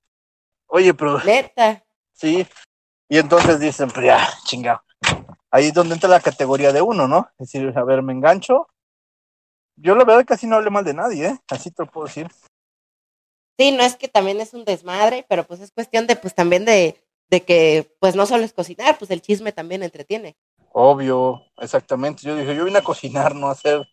[0.67, 1.83] Oye, pero neta.
[2.13, 2.45] sí.
[3.07, 4.81] Y entonces dicen, pues ya, chingado.
[5.51, 7.29] Ahí es donde entra la categoría de uno, ¿no?
[7.39, 8.67] Es decir, a ver, me engancho.
[9.75, 11.39] Yo la verdad casi no hablé mal de nadie, ¿eh?
[11.49, 12.27] Así te lo puedo decir.
[13.57, 16.65] Sí, no es que también es un desmadre, pero pues es cuestión de, pues también
[16.65, 20.37] de, de que, pues no solo es cocinar, pues el chisme también entretiene.
[20.71, 22.23] Obvio, exactamente.
[22.23, 23.87] Yo dije, yo vine a cocinar, no a hacer.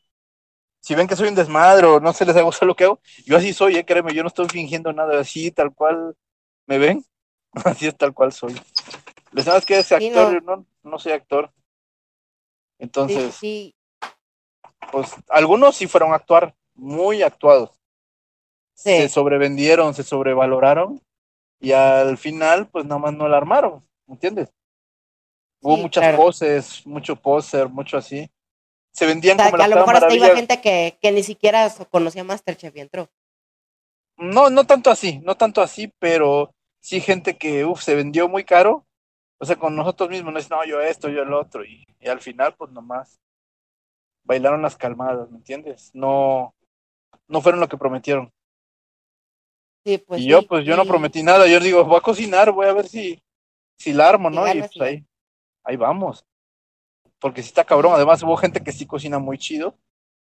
[0.81, 3.37] Si ven que soy un desmadre o no se les gusta lo que hago, yo
[3.37, 6.15] así soy, eh, créeme, yo no estoy fingiendo nada así, tal cual
[6.67, 7.05] me ven,
[7.65, 8.55] así es tal cual soy.
[9.37, 10.57] Les sabes que es Sí, actor, no.
[10.57, 11.53] no, no soy actor.
[12.79, 13.75] Entonces, sí,
[14.91, 17.79] pues algunos sí fueron a actuar, muy actuados.
[18.73, 21.03] Se sobrevendieron, se sobrevaloraron
[21.61, 24.55] y al final, pues nada más no la armaron, ¿entiendes?
[25.61, 26.17] Hubo muchas claro.
[26.17, 28.31] poses, mucho poser, mucho así.
[28.93, 31.23] Se vendían O sea, como que a lo mejor hasta iba gente que, que ni
[31.23, 33.11] siquiera conocía Masterchef y entró.
[34.17, 38.43] No, no tanto así, no tanto así, pero sí gente que uf, se vendió muy
[38.43, 38.87] caro.
[39.39, 41.65] O sea, con nosotros mismos, no es, no, yo esto, yo el otro.
[41.65, 43.21] Y, y al final, pues nomás
[44.25, 45.91] bailaron las calmadas, ¿me entiendes?
[45.95, 46.55] No,
[47.29, 48.33] no fueron lo que prometieron.
[49.85, 51.47] Sí, pues y sí, yo, pues yo no prometí nada.
[51.47, 53.23] Yo digo, voy a cocinar, voy a ver si,
[53.79, 54.49] si la armo, Si ¿no?
[54.53, 55.05] Y pues ahí,
[55.63, 56.25] ahí vamos.
[57.21, 57.93] Porque sí está cabrón.
[57.95, 59.79] Además, hubo gente que sí cocina muy chido.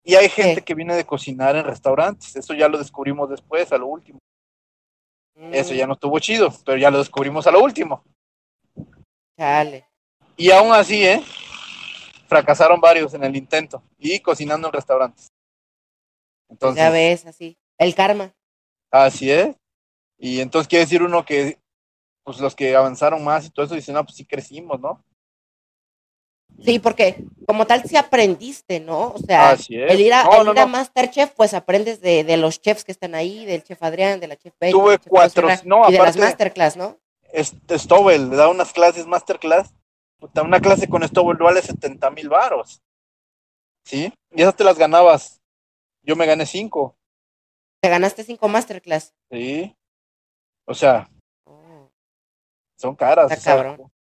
[0.04, 2.36] Y hay gente que viene de cocinar en restaurantes.
[2.36, 4.20] Eso ya lo descubrimos después, a lo último.
[5.52, 8.04] Eso ya Mm, no estuvo chido, pero ya lo descubrimos a lo último.
[10.36, 11.22] Y aún así, ¿eh?
[12.28, 15.32] Fracasaron varios en el intento y cocinando en restaurantes.
[16.48, 17.58] Pues Entonces, ya ves, así.
[17.78, 18.34] El karma.
[18.92, 19.56] así es.
[20.18, 21.60] Y entonces quiere decir uno que,
[22.24, 25.04] pues los que avanzaron más y todo eso dicen, no, pues sí crecimos, ¿no?
[26.64, 29.10] Sí, porque como tal sí aprendiste, ¿no?
[29.10, 30.70] O sea, el ir a, No, el no, ir a no.
[30.72, 34.38] Masterchef, pues aprendes de, de los chefs que están ahí, del chef Adrián, de la
[34.38, 36.98] chef Betty, Tuve cuatro, no, y de las aparte- masterclass, ¿no?
[37.78, 39.74] Stowell le da unas clases, masterclass.
[40.20, 42.82] Puta, una clase con Stowell vale 70 mil varos.
[43.86, 44.12] ¿Sí?
[44.32, 45.42] Y esas te las ganabas.
[46.04, 46.98] Yo me gané cinco.
[47.82, 49.14] Te ganaste cinco masterclass.
[49.32, 49.76] ¿Sí?
[50.66, 51.10] O sea,
[51.46, 51.90] Oh.
[52.78, 53.32] son caras.
[53.32, 53.92] Está o sea, cabrón.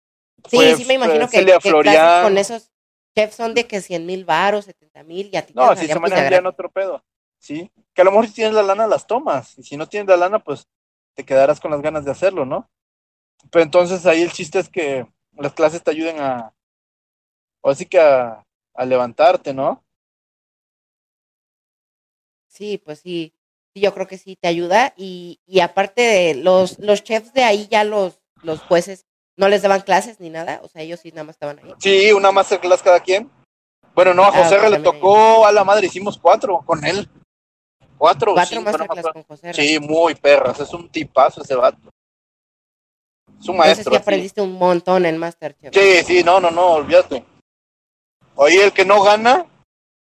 [0.49, 2.71] Sí, fue- sí me imagino que, que clases con esos
[3.17, 5.87] chefs son de que 100 mil varos, 70 mil, y a ti te No, si
[5.87, 7.05] se pues, manejan otro pedo.
[7.39, 7.71] Sí.
[7.93, 9.59] Que a lo mejor si tienes la lana las tomas.
[9.59, 10.67] Y si no tienes la lana, pues
[11.15, 12.69] te quedarás con las ganas de hacerlo, ¿no?
[13.51, 16.53] Pero entonces ahí el chiste es que las clases te ayuden a.
[17.61, 18.45] O así que a,
[18.75, 19.85] a levantarte, ¿no?
[22.49, 23.35] Sí, pues sí,
[23.75, 24.95] sí, yo creo que sí te ayuda.
[24.97, 29.05] Y, y aparte de los, los chefs de ahí, ya los, los jueces
[29.37, 31.75] no les daban clases ni nada, o sea, ellos sí nada más estaban ahí.
[31.79, 33.31] Sí, una masterclass cada quien.
[33.95, 37.09] Bueno, no, a Ah, José pues le tocó a la madre, hicimos cuatro con él.
[37.99, 39.53] Cuatro Cuatro me masterclass con José.
[39.55, 41.91] Sí, muy perras, es un tipazo ese vato.
[43.41, 43.91] Es un Entonces maestro.
[43.93, 45.75] sí aprendiste un montón en Masterchef.
[45.75, 47.25] Sí, sí, no, no, no, olvídate.
[48.35, 49.47] Oye, el que no gana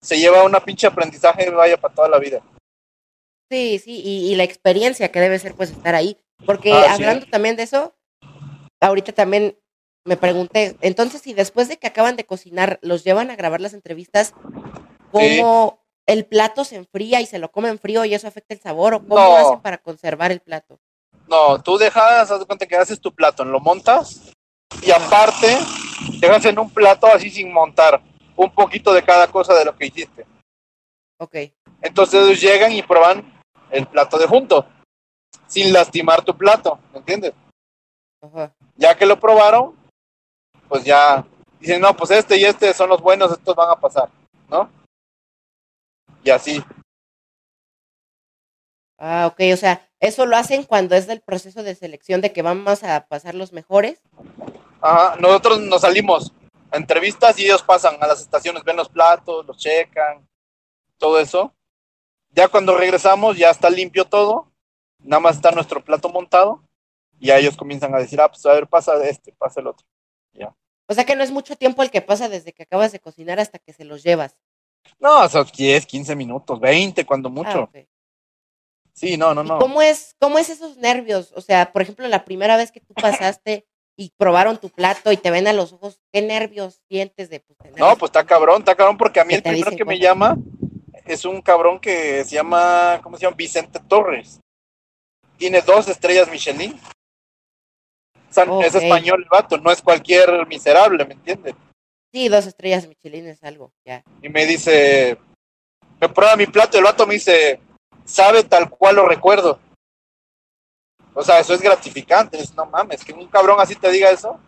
[0.01, 2.43] se lleva una pinche aprendizaje, vaya para toda la vida.
[3.51, 6.17] Sí, sí, y, y la experiencia que debe ser pues estar ahí.
[6.47, 7.95] Porque Así hablando también de eso,
[8.81, 9.59] ahorita también
[10.05, 13.73] me pregunté, entonces si después de que acaban de cocinar los llevan a grabar las
[13.73, 14.35] entrevistas,
[15.11, 18.95] ¿cómo el plato se enfría y se lo comen frío y eso afecta el sabor?
[18.95, 19.37] ¿O cómo No.
[19.37, 20.79] hacen para conservar el plato?
[21.27, 24.33] No, tú dejas, haz de cuenta que haces tu plato, lo montas
[24.83, 25.59] y aparte
[26.21, 28.03] te hacen un plato así sin montar,
[28.37, 30.27] un poquito de cada cosa de lo que hiciste.
[31.19, 31.37] Ok.
[31.81, 34.67] Entonces ellos llegan y prueban el plato de junto,
[35.47, 37.33] sin lastimar tu plato, ¿me entiendes?
[38.21, 38.53] Ajá.
[38.77, 39.75] Ya que lo probaron,
[40.69, 41.25] pues ya
[41.61, 44.09] dicen, no, pues este y este son los buenos, estos van a pasar,
[44.49, 44.71] ¿no?
[46.23, 46.63] Y así.
[49.07, 52.41] Ah, ok, o sea, eso lo hacen cuando es del proceso de selección de que
[52.41, 54.01] vamos a pasar los mejores.
[54.81, 56.33] Ajá, nosotros nos salimos
[56.71, 60.27] a entrevistas y ellos pasan a las estaciones, ven los platos, los checan,
[60.97, 61.55] todo eso.
[62.31, 64.51] Ya cuando regresamos ya está limpio todo,
[65.01, 66.67] nada más está nuestro plato montado
[67.21, 69.87] y ya ellos comienzan a decir, ah, pues a ver, pasa este, pasa el otro.
[70.87, 73.39] O sea que no es mucho tiempo el que pasa desde que acabas de cocinar
[73.39, 74.35] hasta que se los llevas.
[74.99, 77.71] No, o sea, 10, 15 minutos, 20 cuando Ah, mucho.
[78.95, 79.59] Sí, no, no, ¿Y no.
[79.59, 81.33] ¿Cómo es, cómo es esos nervios?
[81.35, 85.17] O sea, por ejemplo, la primera vez que tú pasaste y probaron tu plato y
[85.17, 88.61] te ven a los ojos, ¿qué nervios sientes de pues, tener No, pues está cabrón,
[88.61, 90.37] está cabrón porque a mí el primero que me llama
[91.05, 93.37] es un cabrón que se llama, ¿cómo se llama?
[93.37, 94.41] Vicente Torres.
[95.37, 96.79] Tiene dos estrellas Michelin.
[98.31, 101.55] Sea, Es español el vato, no es cualquier miserable, ¿me entiendes?
[102.13, 104.03] Sí, dos estrellas Michelin es algo, ya.
[104.23, 105.19] Y me dice,
[106.01, 107.61] me prueba mi plato, y el vato me dice,
[108.05, 109.59] sabe tal cual lo recuerdo.
[111.15, 114.41] O sea, eso es gratificante, es, no mames, que un cabrón así te diga eso.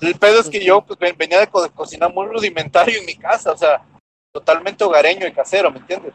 [0.00, 3.06] El pedo es que yo pues, ven- venía de, co- de cocinar muy rudimentario en
[3.06, 3.84] mi casa, o sea,
[4.32, 6.12] totalmente hogareño y casero, ¿me entiendes?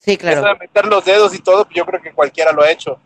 [0.00, 0.42] Sí, Eso claro.
[0.42, 3.00] de meter los dedos y todo, pues, yo creo que cualquiera lo ha hecho.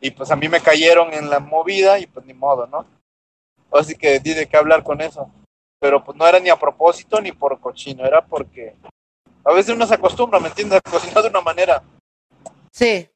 [0.00, 2.86] Y pues a mí me cayeron en la movida y pues ni modo, ¿no?
[3.70, 5.30] Así que di de qué hablar con eso.
[5.78, 8.74] Pero pues no era ni a propósito ni por cochino, era porque
[9.44, 10.80] a veces uno se acostumbra, ¿me entiendes?
[10.84, 11.82] A cocinar de una manera.
[12.70, 13.08] Sí,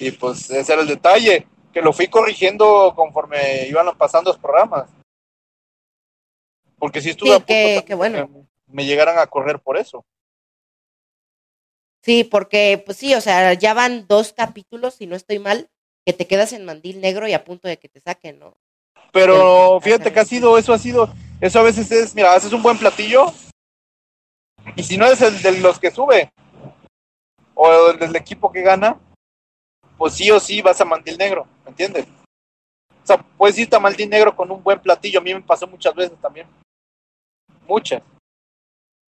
[0.00, 4.88] Y pues ese era el detalle, que lo fui corrigiendo conforme iban pasando los programas.
[6.78, 8.28] Porque si estuve Sí, a punto que- también que bueno.
[8.28, 10.04] que me llegaran a correr por eso.
[12.02, 15.70] sí, porque, pues sí, o sea, ya van dos capítulos, si no estoy mal,
[16.04, 18.56] que te quedas en mandil negro y a punto de que te saquen, ¿no?
[19.12, 21.08] Pero Pero- fíjate que ha sido, eso ha sido,
[21.40, 23.32] eso a veces es, mira, haces un buen platillo
[24.76, 26.30] y si no es el de los que sube
[27.54, 28.98] o el del equipo que gana,
[29.96, 32.06] pues sí o sí vas a mandil negro, ¿me entiendes?
[33.02, 35.66] O sea, puedes irte a mandil negro con un buen platillo, a mí me pasó
[35.66, 36.46] muchas veces también.
[37.66, 38.02] Muchas.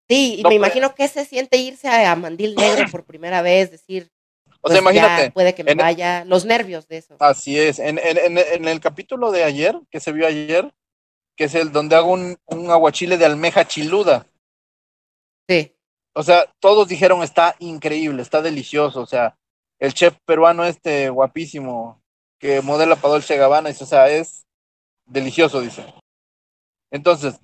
[0.09, 3.43] Sí, y No, me imagino que se siente irse a, a mandil negro por primera
[3.43, 4.09] vez, decir,
[4.61, 7.17] O sea, pues, ya imagínate, puede que me en- vaya, los nervios de eso.
[7.19, 10.73] así es, en, en, en, en el capítulo de ayer, que se vio ayer,
[11.37, 14.27] que es el donde hago un, un aguachile de almeja chiluda,
[15.49, 15.75] Sí,
[16.15, 19.01] O sea, todos dijeron está increíble, está delicioso.
[19.01, 19.37] O sea,
[19.79, 22.01] el chef peruano este guapísimo
[22.39, 24.47] que modela para Dolce Gabbana, dice, o sea, es
[25.07, 25.85] delicioso, dice.
[26.91, 27.41] Entonces,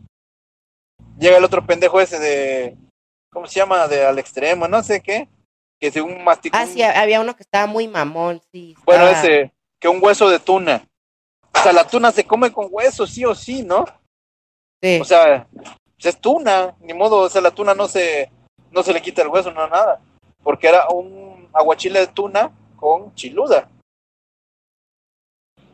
[1.18, 2.76] llega el otro pendejo ese de,
[3.30, 3.88] ¿cómo se llama?
[3.88, 5.28] De al extremo, no sé qué,
[5.80, 8.76] que según masticó, Ah, sí, había uno que estaba muy mamón, sí.
[8.84, 10.86] bueno, ese, que un hueso de tuna.
[11.54, 13.84] O sea, la tuna se come con hueso, sí o sí, ¿no?
[14.82, 14.98] sí.
[15.00, 15.46] O sea,
[16.08, 18.30] es tuna, ni modo, o sea, la tuna no se,
[18.70, 20.00] no se le quita el hueso, no nada.
[20.42, 23.68] Porque era un aguachile de tuna con chiluda.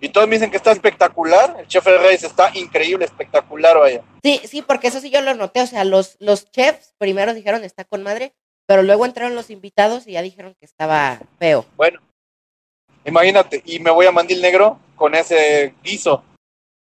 [0.01, 1.57] Y todos me dicen que está espectacular.
[1.59, 4.03] El chef Reyes está increíble, espectacular, vaya.
[4.23, 7.65] Sí, sí, porque eso sí yo lo noté, o sea, los, los chefs primero dijeron
[7.65, 8.33] está con madre,
[8.67, 11.65] pero luego entraron los invitados y ya dijeron que estaba feo.
[11.77, 12.01] Bueno,
[13.05, 16.23] imagínate, y me voy a Mandil Negro con ese guiso.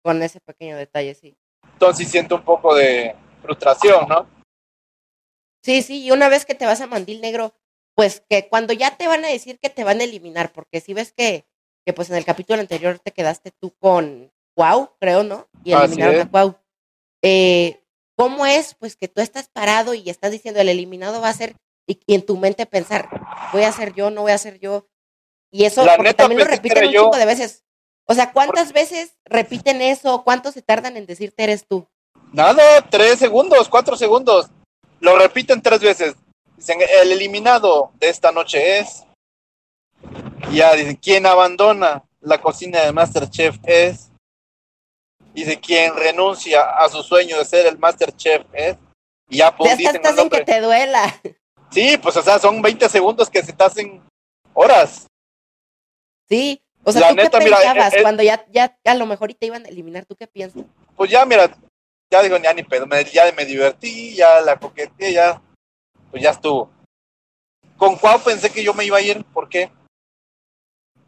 [0.03, 1.35] Con ese pequeño detalle, sí.
[1.73, 4.27] Entonces siento un poco de frustración, ¿no?
[5.63, 7.53] Sí, sí, y una vez que te vas a Mandil Negro,
[7.95, 10.93] pues que cuando ya te van a decir que te van a eliminar, porque si
[10.93, 11.45] ves que,
[11.85, 15.47] que pues en el capítulo anterior te quedaste tú con Cuau, creo, ¿no?
[15.63, 16.55] Y eliminaron a Cuau.
[17.21, 17.81] Eh,
[18.17, 21.55] ¿Cómo es, pues, que tú estás parado y estás diciendo el eliminado va a ser,
[21.87, 23.09] y, y en tu mente pensar,
[23.53, 24.87] voy a ser yo, no voy a ser yo?
[25.51, 27.03] Y eso, La porque neta también lo repiten un yo.
[27.03, 27.63] chingo de veces.
[28.05, 30.23] O sea, ¿cuántas veces repiten eso?
[30.23, 31.87] ¿Cuántos se tardan en decirte eres tú?
[32.31, 34.49] Nada, tres segundos, cuatro segundos.
[34.99, 36.15] Lo repiten tres veces.
[36.55, 39.03] Dicen, el eliminado de esta noche es.
[40.49, 44.11] Y ya dicen, ¿quién abandona la cocina de Masterchef es?
[45.33, 48.77] Dice, ¿quién renuncia a su sueño de ser el Masterchef es?
[49.29, 51.21] Y ya, Ya dicen estás el en que te duela.
[51.71, 54.03] Sí, pues, o sea, son 20 segundos que se te hacen
[54.53, 55.07] horas.
[56.27, 56.61] Sí.
[56.83, 59.31] O sea, La ¿tú neta, qué pensabas eh, eh, cuando ya, ya a lo mejor
[59.31, 60.05] y te iban a eliminar?
[60.05, 60.63] ¿Tú qué piensas?
[60.97, 61.55] Pues ya, mira,
[62.11, 65.41] ya digo, ya ni pedo, me, ya me divertí, ya la coqueteé, ya,
[66.09, 66.69] pues ya estuvo.
[67.77, 69.71] Con Cuau pensé que yo me iba a ir, ¿por qué?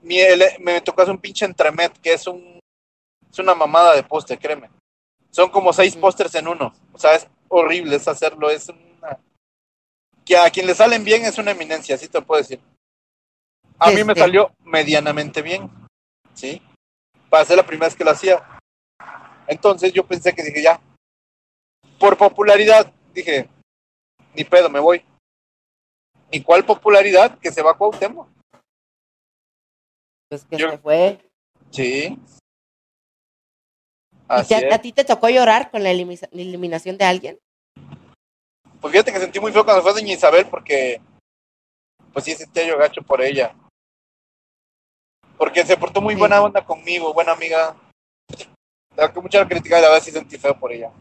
[0.01, 0.17] Mi,
[0.59, 2.59] me tocó hacer un pinche entremet, que es un,
[3.29, 4.69] Es una mamada de póster, créeme.
[5.31, 6.73] Son como seis pósters en uno.
[6.93, 8.49] O sea, es horrible es hacerlo.
[8.51, 9.19] Es una...
[10.23, 12.61] Que a quien le salen bien es una eminencia, así te lo puedo decir.
[13.79, 14.19] A mí me Este.
[14.19, 15.69] salió medianamente bien.
[16.35, 16.61] ¿Sí?
[17.29, 18.47] Para ser la primera vez que lo hacía.
[19.47, 20.79] Entonces yo pensé que dije, ya.
[22.03, 23.47] Por popularidad, dije,
[24.35, 25.05] ni pedo, me voy.
[26.31, 27.39] ¿Y cuál popularidad?
[27.39, 28.27] Que se va a Cuauhtémoc.
[30.29, 31.17] Pues que Yo- se fue.
[31.71, 32.19] Sí.
[34.11, 34.73] ¿Y Así te- es.
[34.73, 37.39] a ti te tocó llorar con la elimi- eliminación de alguien?
[38.81, 40.99] Pues fíjate que sentí muy feo cuando fue Doña Isabel porque,
[42.11, 43.55] pues sí, sentía yo gacho por ella.
[45.37, 46.19] Porque se portó muy Sí.
[46.19, 47.77] buena onda conmigo, buena amiga.
[48.97, 50.91] La que mucha crítica, la verdad sí sentí feo por ella.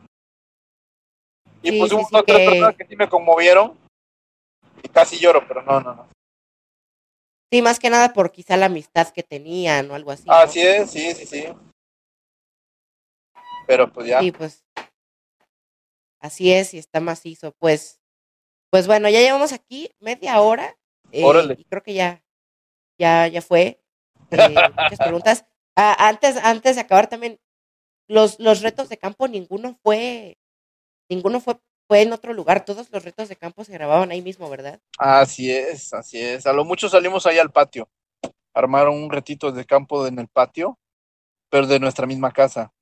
[1.63, 3.79] Y Sí, pues hubo sí, otras que- personas que sí me conmovieron
[4.83, 6.09] y casi lloro, pero no, no, no.
[7.53, 10.25] Sí, más que nada por quizá la amistad que tenían o algo así.
[10.27, 10.33] ¿no?
[10.33, 11.45] Así es, sí, sí, sí.
[13.67, 14.21] Pero pues ya.
[14.21, 14.65] Sí, pues.
[16.21, 17.53] Así es, y está macizo.
[17.59, 18.01] Pues,
[18.71, 20.77] pues bueno, ya llevamos aquí media hora.
[21.11, 21.55] eh, Órale.
[21.59, 22.23] Y creo que ya,
[22.99, 23.83] ya, ya fue.
[24.31, 24.55] Eh,
[24.91, 25.45] muchas preguntas.
[25.77, 27.39] Ah, antes, antes de acabar también,
[28.09, 30.39] los, los retos de campo, ninguno fue,
[31.15, 31.57] ninguno fue,
[31.89, 32.65] fue en otro lugar.
[32.65, 34.81] Todos los retos de campo se grababan ahí mismo, ¿verdad?
[34.99, 36.47] Así es, así es.
[36.47, 37.89] A lo mucho salimos ahí al patio.
[38.55, 40.79] Armaron un retito de campo en el patio,
[41.51, 42.73] pero de nuestra misma casa.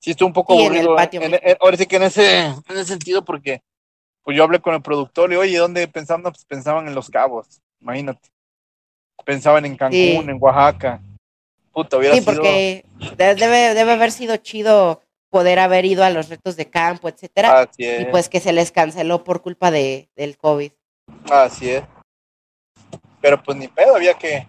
[0.00, 0.96] Sí, estuvo un poco Sí, en el aburrido.
[0.96, 1.46] patio en- mismo.
[1.48, 3.62] en- ahora sí que en ese, en ese sentido, porque
[4.22, 6.22] pues yo hablé con el productor y, oye, ¿dónde pensaban?
[6.22, 8.28] Pues pensaban en Los Cabos, imagínate.
[9.24, 10.16] Pensaban en Cancún, Sí.
[10.16, 11.02] en Oaxaca.
[11.72, 12.34] Puta, hubiera Sí, sido...
[12.34, 12.84] porque
[13.16, 17.60] de- debe, debe haber sido chido poder haber ido a los retos de campo, etcétera.
[17.60, 20.72] Así es, y pues que se les canceló por culpa de, del COVID.
[21.30, 21.84] así es.
[23.20, 24.48] Pero pues ni pedo, había que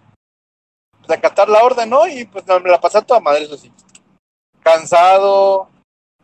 [0.98, 2.06] pues, acatar la orden, ¿no?
[2.06, 3.72] Y pues me la pasé a toda madre, eso sí.
[4.62, 5.68] Cansado,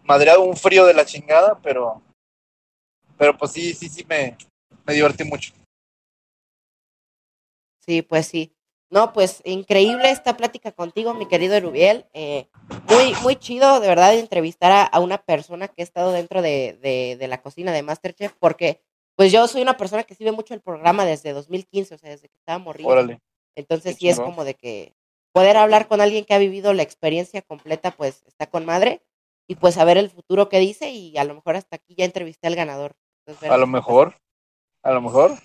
[0.05, 2.03] madreado, un frío de la chingada, pero
[3.19, 4.37] pero pues sí, sí, sí me,
[4.85, 5.53] me divertí mucho.
[7.87, 8.56] Sí, pues sí.
[8.97, 12.07] No, pues increíble esta plática contigo, mi querido Erubiel.
[12.15, 12.49] Eh,
[12.89, 16.79] muy, muy chido, de verdad, entrevistar a, a una persona que ha estado dentro de,
[16.81, 18.81] de, de la cocina de Masterchef, porque
[19.15, 22.31] pues yo soy una persona que sigue mucho el programa desde 2015, o sea, desde
[22.31, 22.89] que estaba morrido.
[22.89, 23.21] Órale.
[23.55, 24.95] Entonces qué sí es como de que
[25.33, 29.03] poder hablar con alguien que ha vivido la experiencia completa, pues está con madre.
[29.47, 32.47] Y pues saber el futuro que dice y a lo mejor hasta aquí ya entrevisté
[32.47, 32.97] al ganador.
[33.27, 34.15] Entonces, A lo mejor,
[34.83, 35.37] a lo mejor.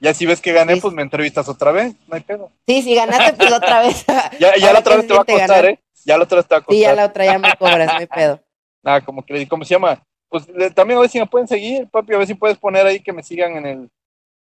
[0.00, 0.80] Ya si ves que gané, Sí.
[0.80, 2.50] pues me entrevistas otra vez, no hay pedo.
[2.66, 4.04] Sí, si ganaste, pues otra vez.
[4.40, 5.66] Ya, la otra vez te va a costar, ganar.
[5.66, 5.78] ¿eh?
[6.04, 6.74] Ya la otra vez te va a costar.
[6.74, 8.40] Sí, ya la otra ya me cobras, no hay pedo.
[8.82, 10.02] Nada, como que, ¿cómo se llama?
[10.30, 12.86] Pues le- también a ver si me pueden seguir, papi, a ver si puedes poner
[12.86, 13.90] ahí que me sigan en el,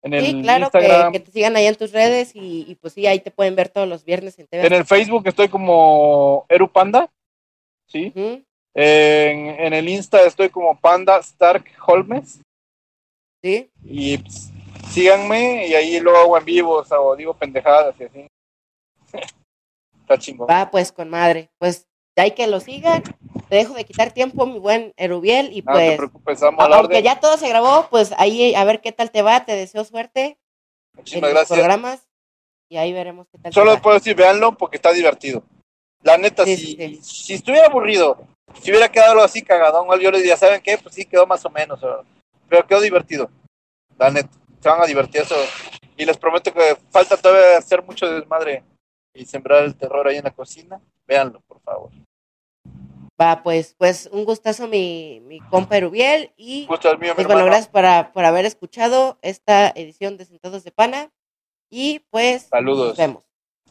[0.02, 1.12] en el Sí, claro, que, Instagram.
[1.14, 3.70] que te sigan ahí en tus redes y, y pues sí, ahí te pueden ver
[3.70, 4.68] todos los viernes en TV.
[4.68, 7.10] En el Facebook estoy como Eru Panda,
[7.88, 8.12] ¿sí?
[8.16, 12.42] En, en el Insta estoy como Panda Stark Holmes.
[13.42, 14.52] Sí, Y pues,
[14.96, 18.28] síganme y ahí lo hago en vivo, o, sea, o digo pendejadas y así.
[20.02, 20.48] Está chingón.
[20.50, 21.50] va pues con madre.
[21.58, 23.04] Pues hay que lo sigan.
[23.50, 26.70] Te dejo de quitar tiempo, mi buen Erubiel, y No te pues preocupes, amo a
[26.70, 29.46] la aunque ya todo se grabó, pues ahí a ver qué tal te va.
[29.46, 30.38] Te deseo suerte en
[30.98, 31.60] Muchísimas los gracias.
[31.60, 32.08] programas
[32.70, 33.82] y ahí veremos qué tal Solo te va.
[33.82, 35.44] puedo decir, véanlo porque está divertido.
[36.04, 38.18] La neta, Sí, si, sí, si estuviera aburrido,
[38.62, 40.78] si hubiera quedado así cagadón, yo les diría, ¿saben qué?
[40.78, 41.80] Pues sí, quedó más o menos.
[42.48, 43.30] Pero quedó divertido.
[43.98, 44.30] La neta,
[44.66, 45.36] se van a divertir eso.
[45.96, 48.64] Y les prometo que falta todavía hacer mucho desmadre
[49.14, 50.82] y sembrar el terror ahí en la cocina.
[51.06, 51.92] Véanlo, por favor.
[53.22, 57.46] Va, pues, pues un gustazo mi, mi compa Erubiel y Gusto mío, mi pues bueno,
[57.46, 61.12] gracias para, por haber escuchado esta edición de Sentados de Pana
[61.70, 62.90] y pues Saludos.
[62.90, 63.24] nos vemos.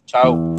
[0.06, 0.54] Chao.